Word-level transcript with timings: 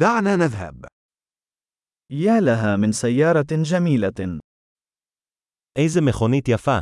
دعنا 0.00 0.35
نذهب. 0.35 0.85
يا 2.11 2.39
لها 2.39 2.75
من 2.75 2.91
سيارة 2.91 3.63
جميلة. 3.63 4.39
איזה 5.77 6.01
מכונית 6.01 6.47
יפה. 6.47 6.79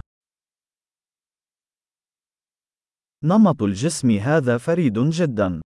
نمط 3.24 3.62
الجسم 3.62 4.08
هذا 4.12 4.58
فريد 4.58 4.94
جدا. 5.10 5.60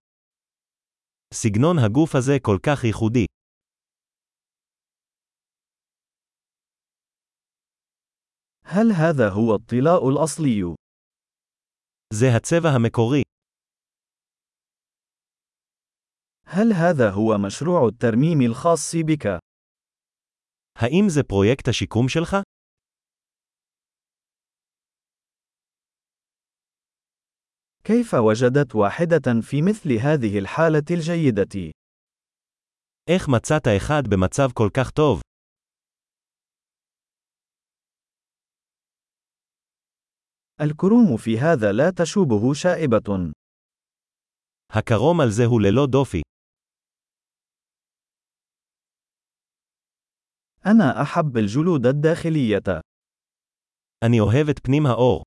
סגנון 1.33 1.77
הגוף 1.85 2.15
הזה 2.15 2.33
כל 2.41 2.57
כך 2.63 2.83
ייחודי. 2.83 3.25
هل 8.65 8.91
هذا 8.91 9.29
هو 9.29 9.55
الطلاء 9.55 10.09
الأصلي؟ 10.09 10.75
זה 12.13 12.25
הצבע 12.37 12.69
המקורי. 12.69 13.21
هل 16.52 16.72
هذا 16.72 17.10
هو 17.10 17.38
مشروع 17.38 17.88
الترميم 17.88 18.40
الخاص 18.42 18.96
بك؟ 18.96 19.26
האם 20.78 21.08
זה 21.08 21.22
פרויקט 21.22 21.68
השיקום 21.68 22.08
שלך? 22.08 22.36
كيف 27.84 28.14
وجدت 28.14 28.74
واحدة 28.74 29.40
في 29.40 29.62
مثل 29.62 29.92
هذه 29.92 30.38
الحالة 30.38 30.84
الجيدة؟ 30.90 31.72
איך 33.10 33.28
מצאת 33.28 33.68
אחד 33.76 34.02
במצב 34.10 34.48
כל 34.54 34.70
כך 34.76 34.90
טוב? 34.90 35.20
الكروم 40.60 41.16
في 41.16 41.38
هذا 41.38 41.72
لا 41.72 41.90
تشوبه 41.90 42.54
شائبة. 42.54 43.32
הקרום 44.72 45.20
על 45.20 45.30
זה 45.30 45.44
הוא 45.44 45.60
ללא 45.60 45.86
דופי. 45.86 46.22
أنا 50.66 51.02
أحب 51.02 51.36
الجلود 51.36 51.86
الداخلية. 51.86 52.80
אני 54.04 54.20
אוהב 54.20 54.48
את 54.48 54.58
פנים 54.58 54.86
האור. 54.86 55.22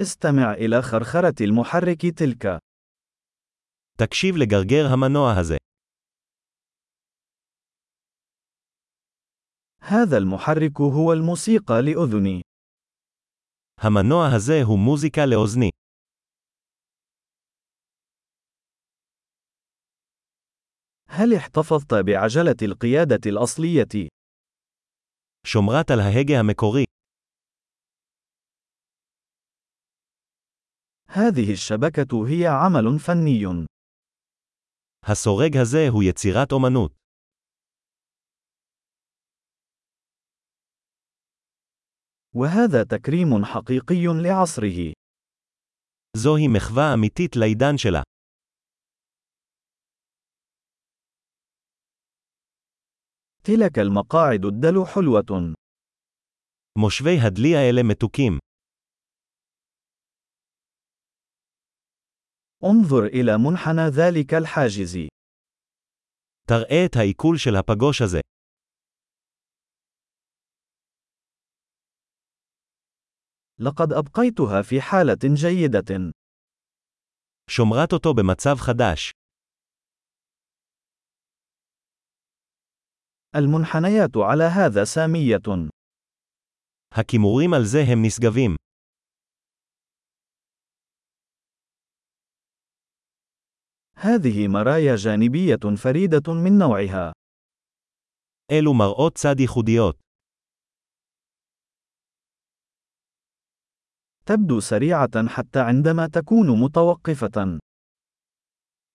استمع 0.00 0.52
إلى 0.52 0.82
خرخرة 0.82 1.34
المحرك 1.40 2.06
تلك. 2.18 2.58
תקשיב 3.98 4.36
לגרגר 4.36 4.86
המנוע 4.92 5.40
הזה. 5.40 5.56
هذا 9.80 10.18
المحرك 10.18 10.80
هو 10.80 11.12
الموسيقى 11.12 11.82
لأذني. 11.82 12.42
המנוע 13.80 14.26
הזה 14.36 14.62
הוא 14.62 14.78
מוזיקה 14.78 15.26
לאוזני. 15.26 15.70
هل 21.10 21.34
احتفظت 21.34 21.94
بعجلة 21.94 22.56
القيادة 22.62 23.30
الأصلية؟ 23.30 24.08
שומרת 25.46 25.90
על 25.90 26.00
ההגה 26.00 26.40
המקורי. 26.40 26.84
هذه 31.08 31.52
الشبكة 31.52 32.26
هي 32.28 32.46
عمل 32.46 32.98
فني. 32.98 33.66
הסורג 35.04 35.56
הזה 35.56 35.88
הוא 35.88 36.02
יצירת 36.02 36.52
אומנות. 36.52 36.92
وهذا 42.34 42.84
تكريم 42.84 43.44
حقيقي 43.44 44.06
لعصره. 44.22 44.92
זוהי 46.16 46.48
מחווה 46.48 46.94
אמיתית 46.94 47.36
לעידן 47.36 47.76
שלה. 47.76 48.02
تلك 53.44 53.78
المقاعد 53.78 54.44
الدلو 54.44 54.84
حلوة. 54.86 55.54
מושבי 56.78 57.18
הדלי 57.26 57.56
האלה 57.56 57.82
מתוקים. 57.82 58.38
انظر 62.64 63.06
إلى 63.06 63.38
منحنى 63.38 63.88
ذلك 63.90 64.34
الحاجز. 64.34 64.96
תראה 66.48 66.86
את 66.86 66.96
העיכול 66.96 67.36
של 67.38 67.56
הפגוש 67.56 68.02
הזה. 68.02 68.20
لقد 73.58 73.92
أبقيتها 73.92 74.62
في 74.62 74.80
حالة 74.80 75.34
جيدة. 75.34 76.12
שומרת 77.50 77.92
אותו 77.92 78.14
במצב 78.14 78.56
חדש. 78.56 79.12
المنحنيات 83.36 84.16
على 84.16 84.44
هذا 84.44 84.84
سامية. 84.84 85.70
הכימורים 86.94 87.54
על 87.54 87.64
זה 87.64 87.78
הם 87.92 88.02
נשגבים. 88.06 88.56
هذه 93.98 94.48
مرايا 94.48 94.96
جانبية 94.96 95.76
فريدة 95.76 96.32
من 96.32 96.58
نوعها. 96.58 97.12
אלו 98.52 98.74
מראות 98.74 99.14
צד 99.18 99.40
ייחודיות. 99.40 99.96
تبدو 104.26 104.60
سريعة 104.60 105.28
حتى 105.28 105.60
عندما 105.60 106.06
تكون 106.06 106.60
متوقفة. 106.64 107.58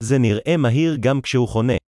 זה 0.04 0.16
נראה 0.18 0.58
מהיר 0.58 0.98
גם 1.00 1.22
כשהוא 1.22 1.48
חונה. 1.48 1.85